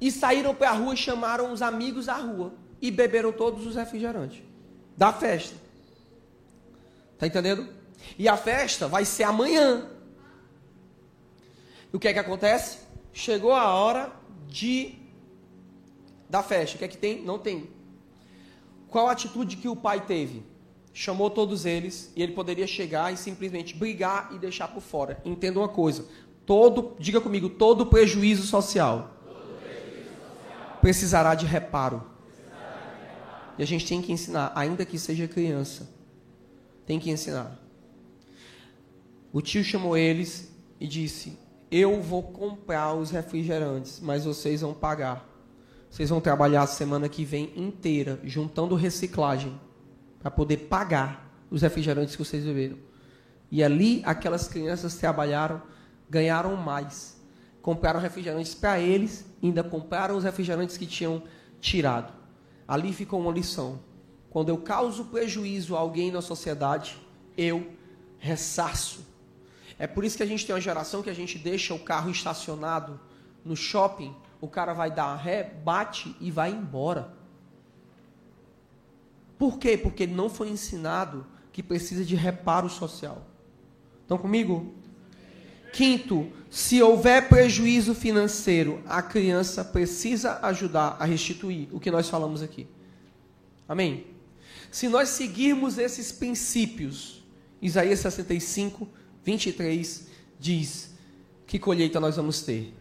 [0.00, 3.74] e saíram para a rua e chamaram os amigos à rua e beberam todos os
[3.74, 4.44] refrigerantes
[4.96, 5.56] da festa.
[7.18, 7.68] Tá entendendo?
[8.16, 9.89] E a festa vai ser amanhã.
[11.92, 12.78] E o que é que acontece?
[13.12, 14.12] Chegou a hora
[14.48, 15.00] de
[16.28, 16.76] da festa.
[16.76, 17.22] O que é que tem?
[17.22, 17.68] Não tem.
[18.88, 20.42] Qual a atitude que o pai teve?
[20.92, 25.20] Chamou todos eles e ele poderia chegar e simplesmente brigar e deixar por fora.
[25.24, 26.06] Entenda uma coisa:
[26.46, 30.78] todo, diga comigo, todo prejuízo social, todo prejuízo social.
[30.80, 32.10] Precisará, de precisará de reparo.
[33.58, 35.88] E a gente tem que ensinar, ainda que seja criança,
[36.86, 37.58] tem que ensinar.
[39.32, 41.38] O tio chamou eles e disse:
[41.70, 45.28] eu vou comprar os refrigerantes, mas vocês vão pagar.
[45.88, 49.58] Vocês vão trabalhar a semana que vem inteira juntando reciclagem
[50.20, 52.76] para poder pagar os refrigerantes que vocês beberam.
[53.50, 55.60] E ali aquelas crianças trabalharam,
[56.08, 57.20] ganharam mais.
[57.60, 61.22] Compraram refrigerantes para eles, ainda compraram os refrigerantes que tinham
[61.60, 62.12] tirado.
[62.66, 63.80] ali ficou uma lição.
[64.30, 66.96] Quando eu causo prejuízo a alguém na sociedade,
[67.36, 67.66] eu
[68.18, 69.04] ressarço.
[69.80, 72.10] É por isso que a gente tem uma geração que a gente deixa o carro
[72.10, 73.00] estacionado
[73.42, 77.14] no shopping, o cara vai dar ré, bate e vai embora.
[79.38, 79.78] Por quê?
[79.78, 83.26] Porque não foi ensinado que precisa de reparo social.
[84.02, 84.74] Estão comigo?
[85.72, 92.42] Quinto, se houver prejuízo financeiro, a criança precisa ajudar a restituir o que nós falamos
[92.42, 92.68] aqui.
[93.66, 94.08] Amém?
[94.70, 97.24] Se nós seguirmos esses princípios,
[97.62, 98.86] Isaías 65,
[99.24, 100.08] 23
[100.38, 100.94] diz:
[101.46, 102.74] Que colheita nós vamos ter?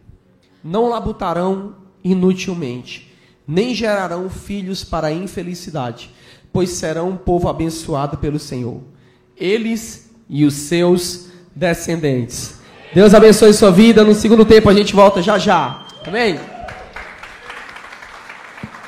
[0.63, 3.13] Não labutarão inutilmente,
[3.47, 6.11] nem gerarão filhos para a infelicidade,
[6.51, 8.81] pois serão um povo abençoado pelo Senhor.
[9.37, 12.59] Eles e os seus descendentes.
[12.93, 14.03] Deus abençoe sua vida.
[14.03, 15.85] No segundo tempo a gente volta já já.
[16.05, 16.39] Amém?